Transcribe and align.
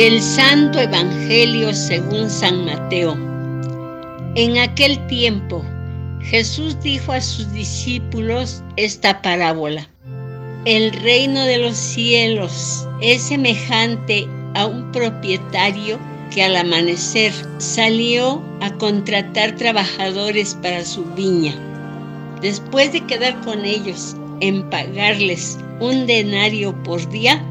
Del 0.00 0.22
Santo 0.22 0.80
Evangelio 0.80 1.74
según 1.74 2.30
San 2.30 2.64
Mateo. 2.64 3.12
En 4.34 4.56
aquel 4.56 5.06
tiempo, 5.08 5.62
Jesús 6.22 6.80
dijo 6.80 7.12
a 7.12 7.20
sus 7.20 7.52
discípulos 7.52 8.62
esta 8.76 9.20
parábola. 9.20 9.86
El 10.64 10.90
reino 11.02 11.44
de 11.44 11.58
los 11.58 11.76
cielos 11.76 12.88
es 13.02 13.20
semejante 13.20 14.26
a 14.54 14.64
un 14.64 14.90
propietario 14.90 15.98
que 16.32 16.44
al 16.44 16.56
amanecer 16.56 17.34
salió 17.58 18.42
a 18.62 18.72
contratar 18.78 19.54
trabajadores 19.56 20.56
para 20.62 20.82
su 20.82 21.04
viña. 21.14 21.54
Después 22.40 22.90
de 22.94 23.02
quedar 23.02 23.38
con 23.42 23.66
ellos 23.66 24.16
en 24.40 24.62
pagarles 24.70 25.58
un 25.78 26.06
denario 26.06 26.72
por 26.84 27.06
día, 27.10 27.44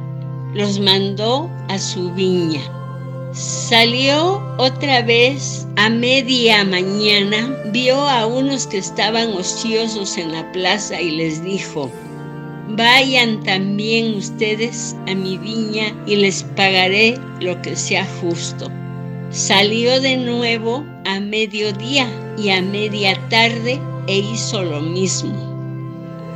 los 0.54 0.80
mandó 0.80 1.50
a 1.68 1.78
su 1.78 2.12
viña. 2.14 2.62
Salió 3.34 4.42
otra 4.58 5.04
vez 5.04 5.68
a 5.76 5.90
media 5.90 6.64
mañana, 6.64 7.56
vio 7.72 7.96
a 7.96 8.26
unos 8.26 8.66
que 8.66 8.80
estaban 8.80 9.32
ociosos 9.34 10.18
en 10.18 10.32
la 10.32 10.52
plaza 10.52 11.00
y 11.00 11.12
les 11.12 11.44
dijo, 11.44 11.92
vayan 12.70 13.44
también 13.44 14.16
ustedes 14.16 14.96
a 15.08 15.14
mi 15.14 15.38
viña 15.38 15.96
y 16.08 16.16
les 16.16 16.44
pagaré 16.56 17.20
lo 17.40 17.62
que 17.62 17.76
sea 17.76 18.08
justo. 18.20 18.72
Salió 19.30 20.02
de 20.02 20.18
nuevo 20.18 20.84
a 21.06 21.20
mediodía 21.20 22.08
y 22.36 22.50
a 22.50 22.64
media 22.64 23.16
tarde 23.30 23.80
e 24.08 24.18
hizo 24.18 24.64
lo 24.64 24.82
mismo. 24.82 25.36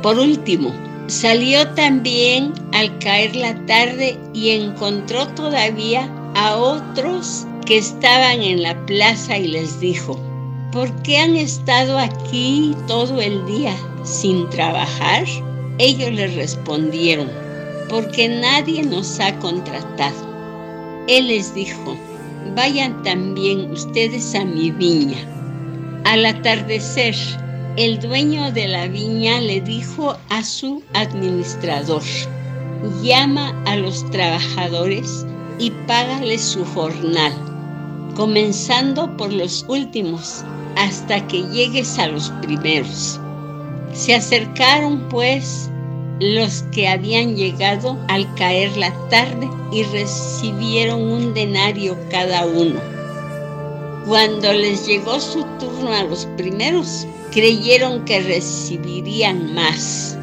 Por 0.00 0.16
último, 0.16 0.72
Salió 1.06 1.68
también 1.74 2.54
al 2.72 2.98
caer 2.98 3.36
la 3.36 3.54
tarde 3.66 4.18
y 4.32 4.50
encontró 4.50 5.28
todavía 5.28 6.08
a 6.34 6.56
otros 6.56 7.46
que 7.66 7.76
estaban 7.76 8.42
en 8.42 8.62
la 8.62 8.74
plaza 8.86 9.36
y 9.36 9.48
les 9.48 9.80
dijo, 9.80 10.18
¿por 10.72 10.90
qué 11.02 11.18
han 11.18 11.36
estado 11.36 11.98
aquí 11.98 12.74
todo 12.86 13.20
el 13.20 13.44
día 13.44 13.76
sin 14.02 14.48
trabajar? 14.48 15.24
Ellos 15.76 16.10
le 16.10 16.28
respondieron, 16.28 17.30
porque 17.90 18.28
nadie 18.28 18.82
nos 18.82 19.20
ha 19.20 19.38
contratado. 19.40 20.34
Él 21.06 21.28
les 21.28 21.54
dijo, 21.54 21.98
vayan 22.56 23.02
también 23.02 23.70
ustedes 23.70 24.34
a 24.34 24.44
mi 24.44 24.70
viña. 24.70 25.18
Al 26.04 26.24
atardecer, 26.24 27.14
el 27.76 27.98
dueño 27.98 28.52
de 28.52 28.68
la 28.68 28.86
viña 28.86 29.40
le 29.40 29.60
dijo 29.60 30.16
a 30.28 30.44
su 30.44 30.80
administrador, 30.92 32.02
llama 33.02 33.52
a 33.66 33.74
los 33.74 34.08
trabajadores 34.12 35.26
y 35.58 35.72
págales 35.88 36.40
su 36.40 36.64
jornal, 36.66 37.32
comenzando 38.14 39.16
por 39.16 39.32
los 39.32 39.64
últimos 39.66 40.44
hasta 40.76 41.26
que 41.26 41.42
llegues 41.48 41.98
a 41.98 42.06
los 42.06 42.30
primeros. 42.42 43.18
Se 43.92 44.14
acercaron 44.14 45.08
pues 45.08 45.68
los 46.20 46.62
que 46.70 46.86
habían 46.86 47.34
llegado 47.34 47.98
al 48.06 48.32
caer 48.36 48.76
la 48.76 48.92
tarde 49.08 49.50
y 49.72 49.82
recibieron 49.82 51.02
un 51.02 51.34
denario 51.34 51.96
cada 52.08 52.46
uno. 52.46 52.78
Cuando 54.06 54.52
les 54.52 54.86
llegó 54.86 55.18
su 55.18 55.42
turno 55.58 55.92
a 55.92 56.04
los 56.04 56.26
primeros, 56.36 57.04
creyeron 57.34 58.04
que 58.04 58.20
recibirían 58.20 59.54
más. 59.54 60.16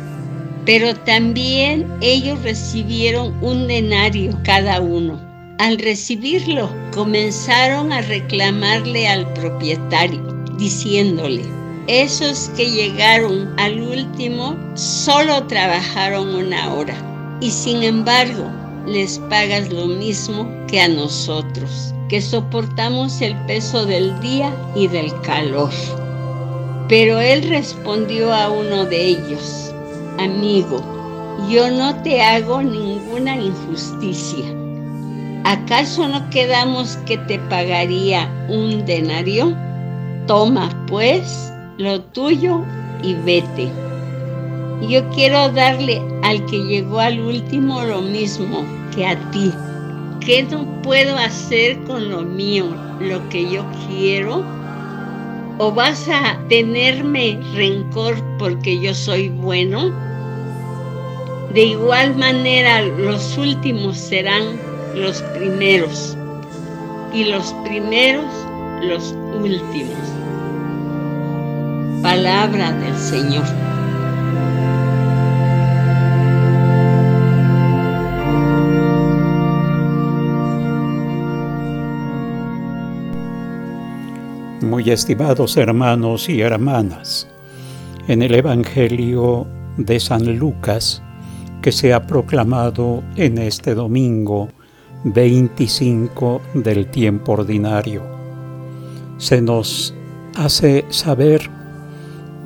Pero 0.66 0.96
también 0.96 1.92
ellos 2.02 2.42
recibieron 2.42 3.36
un 3.44 3.68
denario 3.68 4.38
cada 4.44 4.80
uno. 4.80 5.20
Al 5.60 5.78
recibirlo, 5.78 6.70
comenzaron 6.92 7.92
a 7.92 8.02
reclamarle 8.02 9.08
al 9.08 9.32
propietario, 9.34 10.24
diciéndole, 10.58 11.44
esos 11.88 12.50
que 12.56 12.70
llegaron 12.70 13.54
al 13.60 13.82
último 13.82 14.58
solo 14.76 15.46
trabajaron 15.48 16.34
una 16.34 16.74
hora 16.74 16.96
y 17.42 17.52
sin 17.52 17.84
embargo 17.84 18.50
les 18.88 19.20
pagas 19.30 19.72
lo 19.72 19.88
mismo 19.88 20.48
que 20.68 20.80
a 20.80 20.88
nosotros, 20.88 21.94
que 22.08 22.22
soportamos 22.22 23.22
el 23.22 23.36
peso 23.46 23.86
del 23.86 24.20
día 24.22 24.56
y 24.76 24.88
del 24.88 25.12
calor. 25.22 25.72
Pero 26.92 27.22
él 27.22 27.44
respondió 27.48 28.34
a 28.34 28.50
uno 28.50 28.84
de 28.84 29.02
ellos, 29.02 29.74
amigo, 30.20 30.84
yo 31.50 31.72
no 31.72 31.96
te 32.04 32.22
hago 32.22 32.62
ninguna 32.62 33.38
injusticia. 33.38 34.44
¿Acaso 35.46 36.10
no 36.10 36.30
quedamos 36.32 36.98
que 37.06 37.18
te 37.18 37.40
pagaría 37.40 38.30
un 38.50 38.84
denario? 38.86 39.56
Toma, 40.28 40.70
pues, 40.88 41.54
lo 41.78 42.02
tuyo 42.02 42.62
y 43.02 43.14
vete. 43.14 43.70
Yo 44.82 45.08
quiero 45.12 45.50
darle 45.50 46.02
al 46.24 46.46
que 46.48 46.58
llegó 46.58 47.00
al 47.00 47.22
último 47.22 47.84
lo 47.84 48.02
mismo 48.02 48.66
que 48.94 49.08
a 49.08 49.18
ti. 49.32 49.50
¿Qué 50.20 50.44
no 50.44 50.82
puedo 50.82 51.16
hacer 51.16 51.82
con 51.86 52.10
lo 52.10 52.24
mío, 52.24 52.66
lo 53.00 53.30
que 53.30 53.50
yo 53.50 53.64
quiero? 53.88 54.61
¿O 55.64 55.72
vas 55.72 56.10
a 56.10 56.40
tenerme 56.50 57.40
rencor 57.54 58.16
porque 58.40 58.80
yo 58.80 58.96
soy 58.96 59.30
bueno? 59.30 59.92
De 61.54 61.62
igual 61.62 62.16
manera 62.16 62.82
los 62.82 63.38
últimos 63.38 63.96
serán 63.96 64.60
los 64.96 65.22
primeros 65.38 66.18
y 67.14 67.26
los 67.26 67.54
primeros 67.64 68.26
los 68.82 69.16
últimos. 69.40 70.00
Palabra 72.02 72.72
del 72.72 72.98
Señor. 72.98 73.71
Muy 84.72 84.90
estimados 84.90 85.58
hermanos 85.58 86.30
y 86.30 86.40
hermanas, 86.40 87.28
en 88.08 88.22
el 88.22 88.34
Evangelio 88.34 89.46
de 89.76 90.00
San 90.00 90.38
Lucas, 90.40 91.04
que 91.62 91.74
se 91.74 91.94
ha 91.94 92.08
proclamado 92.08 93.04
en 93.18 93.38
este 93.38 93.76
domingo 93.76 94.48
25 95.04 96.42
del 96.54 96.88
tiempo 96.90 97.34
ordinario, 97.34 98.02
se 99.18 99.42
nos 99.42 99.94
hace 100.38 100.86
saber 100.88 101.50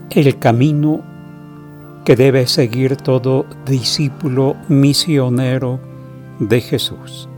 el 0.09 0.39
camino 0.39 1.03
que 2.05 2.15
debe 2.15 2.47
seguir 2.47 2.95
todo 2.95 3.45
discípulo 3.67 4.55
misionero 4.67 5.79
de 6.39 6.59
Jesús. 6.59 7.29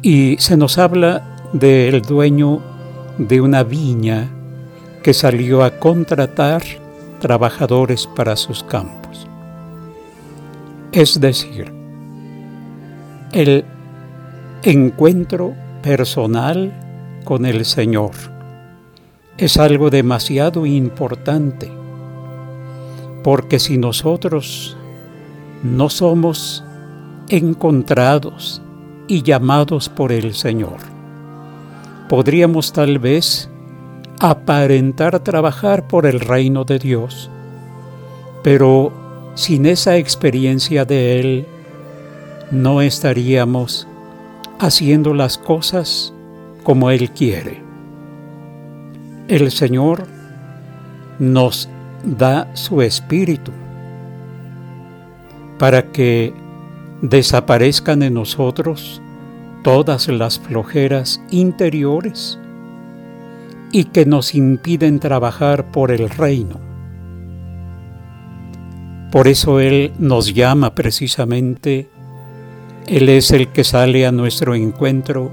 Y 0.00 0.38
se 0.38 0.56
nos 0.56 0.78
habla 0.78 1.36
del 1.52 2.00
dueño 2.00 2.69
de 3.28 3.40
una 3.40 3.62
viña 3.64 4.30
que 5.02 5.12
salió 5.12 5.62
a 5.62 5.78
contratar 5.78 6.62
trabajadores 7.20 8.06
para 8.06 8.34
sus 8.34 8.64
campos. 8.64 9.26
Es 10.92 11.20
decir, 11.20 11.72
el 13.32 13.64
encuentro 14.62 15.54
personal 15.82 16.72
con 17.24 17.44
el 17.44 17.64
Señor 17.64 18.12
es 19.36 19.56
algo 19.58 19.90
demasiado 19.90 20.64
importante, 20.66 21.70
porque 23.22 23.58
si 23.58 23.76
nosotros 23.76 24.76
no 25.62 25.90
somos 25.90 26.64
encontrados 27.28 28.62
y 29.08 29.22
llamados 29.22 29.88
por 29.90 30.10
el 30.10 30.34
Señor, 30.34 30.99
podríamos 32.10 32.72
tal 32.72 32.98
vez 32.98 33.48
aparentar 34.18 35.20
trabajar 35.20 35.86
por 35.86 36.06
el 36.06 36.18
reino 36.18 36.64
de 36.64 36.80
Dios, 36.80 37.30
pero 38.42 38.92
sin 39.36 39.64
esa 39.64 39.96
experiencia 39.96 40.84
de 40.84 41.20
Él 41.20 41.46
no 42.50 42.80
estaríamos 42.80 43.86
haciendo 44.58 45.14
las 45.14 45.38
cosas 45.38 46.12
como 46.64 46.90
Él 46.90 47.12
quiere. 47.12 47.62
El 49.28 49.52
Señor 49.52 50.08
nos 51.20 51.68
da 52.02 52.50
su 52.56 52.82
espíritu 52.82 53.52
para 55.60 55.92
que 55.92 56.34
desaparezcan 57.02 58.02
en 58.02 58.14
nosotros 58.14 59.00
todas 59.62 60.08
las 60.08 60.38
flojeras 60.38 61.20
interiores 61.30 62.38
y 63.72 63.84
que 63.84 64.06
nos 64.06 64.34
impiden 64.34 65.00
trabajar 65.00 65.70
por 65.70 65.90
el 65.90 66.10
reino. 66.10 66.60
Por 69.10 69.28
eso 69.28 69.60
Él 69.60 69.92
nos 69.98 70.34
llama 70.34 70.74
precisamente 70.74 71.88
Él 72.86 73.08
es 73.08 73.32
el 73.32 73.48
que 73.48 73.64
sale 73.64 74.06
a 74.06 74.12
nuestro 74.12 74.54
encuentro, 74.54 75.32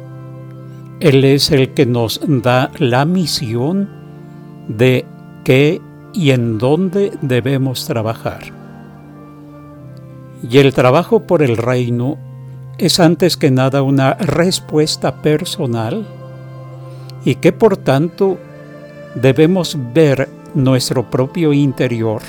Él 1.00 1.24
es 1.24 1.52
el 1.52 1.74
que 1.74 1.86
nos 1.86 2.20
da 2.28 2.72
la 2.80 3.06
misión 3.06 3.90
de 4.68 5.06
qué 5.44 5.82
y 6.14 6.32
en 6.32 6.58
dónde 6.58 7.12
debemos 7.22 7.86
trabajar. 7.86 8.42
Y 10.50 10.58
el 10.58 10.74
trabajo 10.74 11.22
por 11.22 11.42
el 11.42 11.58
reino 11.58 12.18
es 12.78 13.00
antes 13.00 13.38
que 13.38 13.52
nada 13.52 13.82
una 13.82 14.14
respuesta 14.14 15.22
personal 15.22 16.06
y 17.26 17.36
que 17.36 17.52
por 17.52 17.78
tanto 17.78 18.38
debemos 19.16 19.78
ver 19.94 20.30
nuestro 20.54 21.10
propio 21.10 21.54
interior 21.54 22.22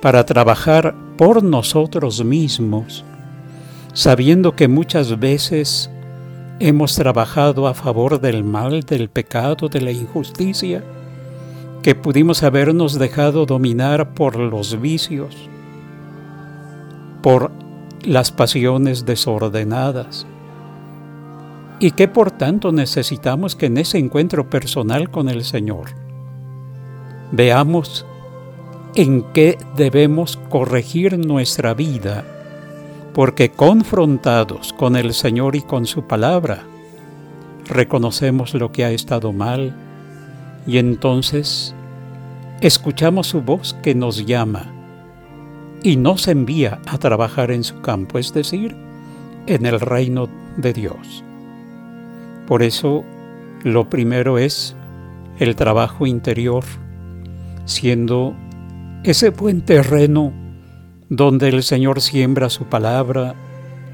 para 0.00 0.24
trabajar 0.24 0.94
por 1.16 1.42
nosotros 1.42 2.24
mismos, 2.24 3.04
sabiendo 3.92 4.56
que 4.56 4.68
muchas 4.68 5.18
veces 5.18 5.90
hemos 6.60 6.94
trabajado 6.94 7.66
a 7.66 7.74
favor 7.74 8.20
del 8.20 8.44
mal, 8.44 8.82
del 8.82 9.10
pecado, 9.10 9.68
de 9.68 9.80
la 9.80 9.90
injusticia, 9.90 10.82
que 11.82 11.94
pudimos 11.94 12.42
habernos 12.42 12.98
dejado 12.98 13.46
dominar 13.46 14.14
por 14.14 14.36
los 14.36 14.80
vicios, 14.80 15.36
por 17.22 17.50
las 18.02 18.32
pasiones 18.32 19.04
desordenadas, 19.04 20.26
y 21.78 21.92
que 21.92 22.08
por 22.08 22.30
tanto 22.30 22.72
necesitamos 22.72 23.56
que 23.56 23.66
en 23.66 23.78
ese 23.78 23.98
encuentro 23.98 24.48
personal 24.48 25.10
con 25.10 25.28
el 25.28 25.44
Señor 25.44 25.90
veamos 27.32 28.04
en 28.94 29.22
qué 29.32 29.56
debemos 29.76 30.38
corregir 30.48 31.18
nuestra 31.18 31.74
vida, 31.74 32.24
porque 33.14 33.50
confrontados 33.50 34.72
con 34.72 34.96
el 34.96 35.14
Señor 35.14 35.56
y 35.56 35.62
con 35.62 35.86
su 35.86 36.06
palabra, 36.06 36.64
reconocemos 37.66 38.54
lo 38.54 38.72
que 38.72 38.84
ha 38.84 38.90
estado 38.90 39.32
mal 39.32 39.74
y 40.66 40.78
entonces 40.78 41.74
escuchamos 42.60 43.28
su 43.28 43.40
voz 43.40 43.74
que 43.82 43.94
nos 43.94 44.26
llama 44.26 44.79
y 45.82 45.96
nos 45.96 46.28
envía 46.28 46.80
a 46.86 46.98
trabajar 46.98 47.50
en 47.50 47.64
su 47.64 47.80
campo, 47.80 48.18
es 48.18 48.32
decir, 48.32 48.76
en 49.46 49.66
el 49.66 49.80
reino 49.80 50.28
de 50.56 50.72
Dios. 50.72 51.24
Por 52.46 52.62
eso, 52.62 53.04
lo 53.62 53.88
primero 53.88 54.38
es 54.38 54.74
el 55.38 55.56
trabajo 55.56 56.06
interior, 56.06 56.64
siendo 57.64 58.34
ese 59.04 59.30
buen 59.30 59.62
terreno 59.62 60.32
donde 61.08 61.48
el 61.48 61.62
Señor 61.62 62.00
siembra 62.00 62.50
su 62.50 62.64
palabra 62.66 63.34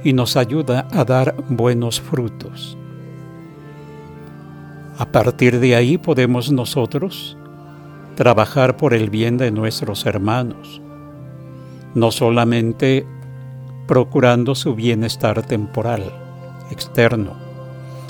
y 0.02 0.12
nos 0.12 0.36
ayuda 0.36 0.88
a 0.92 1.04
dar 1.04 1.34
buenos 1.48 2.00
frutos. 2.00 2.76
A 4.98 5.06
partir 5.06 5.60
de 5.60 5.76
ahí 5.76 5.98
podemos 5.98 6.50
nosotros 6.50 7.36
trabajar 8.14 8.76
por 8.76 8.94
el 8.94 9.10
bien 9.10 9.36
de 9.36 9.50
nuestros 9.50 10.06
hermanos, 10.06 10.80
no 11.96 12.10
solamente 12.10 13.06
procurando 13.86 14.54
su 14.54 14.74
bienestar 14.74 15.42
temporal, 15.42 16.02
externo, 16.70 17.32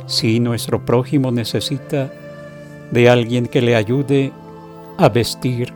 si 0.06 0.40
nuestro 0.40 0.84
prójimo 0.84 1.30
necesita 1.30 2.12
de 2.90 3.08
alguien 3.08 3.46
que 3.46 3.62
le 3.62 3.76
ayude 3.76 4.32
a 4.98 5.08
vestir, 5.08 5.72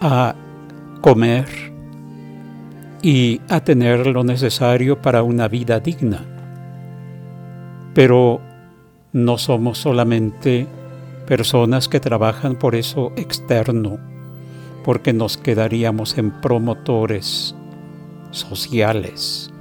a 0.00 0.34
comer 1.02 1.46
y 3.02 3.42
a 3.50 3.60
tener 3.60 4.06
lo 4.06 4.24
necesario 4.24 5.02
para 5.02 5.22
una 5.22 5.48
vida 5.48 5.80
digna. 5.80 6.24
Pero 7.92 8.40
no 9.12 9.36
somos 9.36 9.76
solamente 9.76 10.66
personas 11.26 11.88
que 11.88 12.00
trabajan 12.00 12.56
por 12.56 12.74
eso 12.74 13.12
externo, 13.16 13.98
porque 14.88 15.12
nos 15.12 15.36
quedaríamos 15.36 16.16
en 16.16 16.30
promotores 16.30 17.54
sociales. 18.30 19.52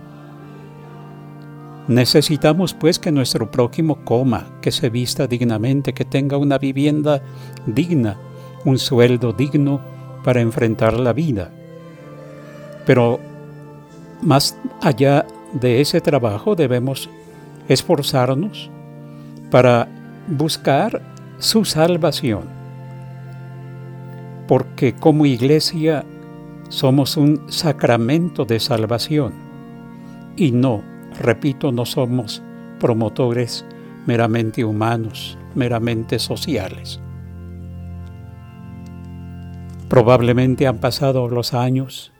Necesitamos 1.89 2.73
pues 2.73 2.97
que 2.97 3.11
nuestro 3.11 3.51
prójimo 3.51 4.05
coma, 4.05 4.47
que 4.61 4.71
se 4.71 4.89
vista 4.89 5.27
dignamente, 5.27 5.93
que 5.93 6.05
tenga 6.05 6.37
una 6.37 6.57
vivienda 6.57 7.21
digna, 7.65 8.17
un 8.63 8.79
sueldo 8.79 9.33
digno 9.33 9.81
para 10.23 10.39
enfrentar 10.39 10.97
la 10.97 11.11
vida. 11.11 11.51
Pero 12.85 13.19
más 14.21 14.57
allá 14.81 15.25
de 15.51 15.81
ese 15.81 15.99
trabajo 15.99 16.55
debemos 16.55 17.09
esforzarnos 17.67 18.69
para 19.51 19.89
buscar 20.29 21.01
su 21.37 21.65
salvación. 21.65 22.56
Porque 24.47 24.93
como 24.93 25.25
iglesia 25.25 26.05
somos 26.69 27.17
un 27.17 27.41
sacramento 27.47 28.45
de 28.45 28.59
salvación 28.59 29.33
y 30.35 30.51
no, 30.51 30.83
repito, 31.19 31.71
no 31.71 31.85
somos 31.85 32.41
promotores 32.79 33.65
meramente 34.05 34.63
humanos, 34.63 35.37
meramente 35.55 36.19
sociales. 36.19 36.99
Probablemente 39.89 40.67
han 40.67 40.77
pasado 40.77 41.27
los 41.27 41.53
años 41.53 42.11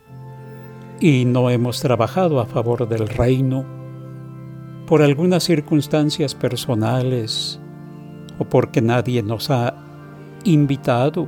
y 1.00 1.26
no 1.26 1.50
hemos 1.50 1.82
trabajado 1.82 2.40
a 2.40 2.46
favor 2.46 2.88
del 2.88 3.08
reino 3.08 3.66
por 4.88 5.02
algunas 5.02 5.44
circunstancias 5.44 6.34
personales 6.34 7.60
o 8.40 8.46
porque 8.46 8.82
nadie 8.82 9.22
nos 9.22 9.52
ha 9.52 9.76
invitado 10.46 11.28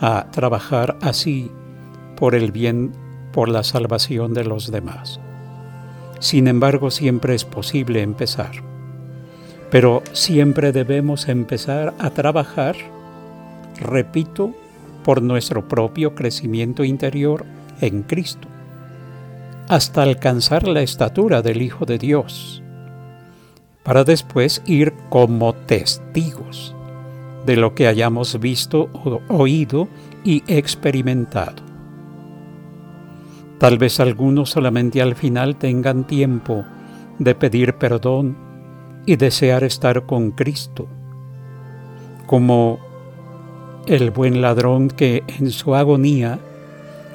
a 0.00 0.26
trabajar 0.30 0.96
así 1.02 1.50
por 2.16 2.34
el 2.34 2.52
bien, 2.52 2.92
por 3.32 3.48
la 3.48 3.62
salvación 3.62 4.34
de 4.34 4.44
los 4.44 4.70
demás. 4.70 5.20
Sin 6.20 6.48
embargo, 6.48 6.90
siempre 6.90 7.34
es 7.34 7.44
posible 7.44 8.02
empezar. 8.02 8.52
Pero 9.70 10.02
siempre 10.12 10.72
debemos 10.72 11.28
empezar 11.28 11.94
a 11.98 12.10
trabajar, 12.10 12.76
repito, 13.80 14.54
por 15.02 15.20
nuestro 15.22 15.68
propio 15.68 16.14
crecimiento 16.14 16.84
interior 16.84 17.44
en 17.80 18.02
Cristo, 18.02 18.48
hasta 19.68 20.02
alcanzar 20.02 20.66
la 20.66 20.82
estatura 20.82 21.42
del 21.42 21.60
Hijo 21.60 21.84
de 21.84 21.98
Dios, 21.98 22.62
para 23.82 24.04
después 24.04 24.62
ir 24.64 24.94
como 25.10 25.54
testigos 25.54 26.73
de 27.46 27.56
lo 27.56 27.74
que 27.74 27.86
hayamos 27.86 28.38
visto, 28.40 28.88
oído 29.28 29.88
y 30.24 30.42
experimentado. 30.46 31.62
Tal 33.58 33.78
vez 33.78 34.00
algunos 34.00 34.50
solamente 34.50 35.00
al 35.00 35.14
final 35.14 35.56
tengan 35.56 36.06
tiempo 36.06 36.64
de 37.18 37.34
pedir 37.34 37.74
perdón 37.74 38.36
y 39.06 39.16
desear 39.16 39.64
estar 39.64 40.06
con 40.06 40.32
Cristo, 40.32 40.88
como 42.26 42.78
el 43.86 44.10
buen 44.10 44.40
ladrón 44.40 44.88
que 44.88 45.22
en 45.38 45.50
su 45.50 45.74
agonía 45.74 46.38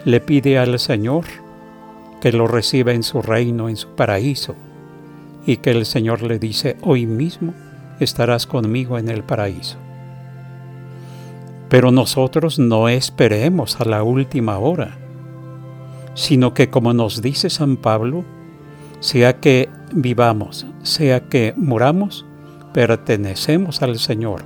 le 0.06 0.22
pide 0.22 0.58
al 0.58 0.80
Señor 0.80 1.26
que 2.22 2.32
lo 2.32 2.48
reciba 2.48 2.94
en 2.94 3.04
su 3.04 3.22
reino, 3.22 3.70
en 3.70 3.78
su 3.78 3.90
paraíso, 3.90 4.56
y 5.46 5.58
que 5.58 5.72
el 5.72 5.86
Señor 5.86 6.22
le 6.22 6.38
dice, 6.38 6.78
hoy 6.82 7.06
mismo 7.06 7.54
estarás 8.00 8.46
conmigo 8.46 8.98
en 8.98 9.10
el 9.10 9.24
paraíso. 9.24 9.78
Pero 11.70 11.92
nosotros 11.92 12.58
no 12.60 12.90
esperemos 12.90 13.80
a 13.80 13.86
la 13.86 14.04
última 14.04 14.58
hora, 14.58 14.98
sino 16.16 16.54
que 16.54 16.70
como 16.70 16.94
nos 16.94 17.22
dice 17.22 17.50
San 17.50 17.78
Pablo, 17.78 18.26
sea 19.00 19.40
que 19.40 19.70
vivamos, 19.94 20.66
sea 20.84 21.22
que 21.30 21.54
muramos, 21.56 22.26
pertenecemos 22.74 23.82
al 23.82 24.00
Señor. 24.00 24.44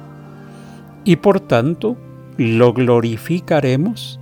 Y 1.06 1.16
por 1.16 1.40
tanto, 1.40 1.98
lo 2.38 2.74
glorificaremos 2.74 4.20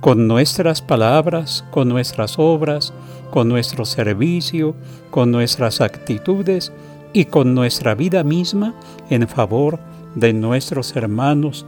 con 0.00 0.26
nuestras 0.28 0.82
palabras, 0.82 1.64
con 1.70 1.88
nuestras 1.88 2.38
obras, 2.38 2.92
con 3.30 3.48
nuestro 3.48 3.84
servicio, 3.84 4.74
con 5.10 5.30
nuestras 5.30 5.80
actitudes 5.80 6.72
y 7.12 7.24
con 7.26 7.54
nuestra 7.54 7.94
vida 7.94 8.22
misma 8.22 8.74
en 9.08 9.26
favor 9.28 9.78
de 10.14 10.32
nuestros 10.32 10.94
hermanos 10.94 11.64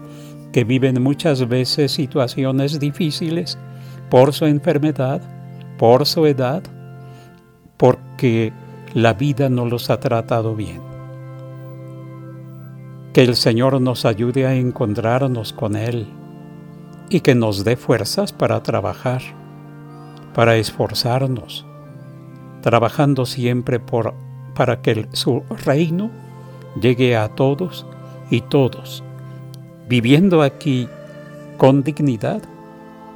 que 0.53 0.65
viven 0.65 1.03
muchas 1.03 1.49
veces 1.49 1.93
situaciones 1.93 2.79
difíciles 2.81 3.59
por 4.11 4.33
su 4.33 4.47
enfermedad, 4.47 5.21
por 5.79 6.07
su 6.07 6.27
edad, 6.27 6.63
porque 7.77 8.53
la 8.95 9.13
vida 9.13 9.49
no 9.49 9.67
los 9.67 9.91
ha 9.91 10.01
tratado 10.01 10.55
bien. 10.55 10.81
Que 13.13 13.23
el 13.23 13.37
Señor 13.37 13.81
nos 13.81 14.05
ayude 14.05 14.47
a 14.47 14.55
encontrarnos 14.55 15.53
con 15.53 15.77
Él 15.77 16.07
y 17.09 17.21
que 17.21 17.35
nos 17.35 17.65
dé 17.65 17.77
fuerzas 17.77 18.33
para 18.33 18.63
trabajar, 18.63 19.23
para 20.35 20.57
esforzarnos, 20.57 21.67
trabajando 22.63 23.27
siempre 23.27 23.81
por, 23.81 24.15
para 24.55 24.83
que 24.83 25.07
su 25.13 25.43
reino 25.65 26.11
llegue 26.81 27.17
a 27.17 27.29
todos 27.29 27.87
y 28.31 28.41
todos, 28.43 29.03
viviendo 29.89 30.43
aquí 30.43 30.89
con 31.57 31.83
dignidad, 31.83 32.43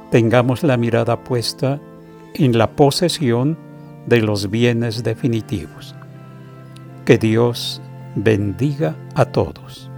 tengamos 0.09 0.63
la 0.63 0.77
mirada 0.77 1.23
puesta 1.23 1.79
en 2.33 2.57
la 2.57 2.71
posesión 2.71 3.57
de 4.07 4.21
los 4.21 4.49
bienes 4.49 5.03
definitivos. 5.03 5.95
Que 7.05 7.17
Dios 7.17 7.81
bendiga 8.15 8.95
a 9.15 9.25
todos. 9.25 9.90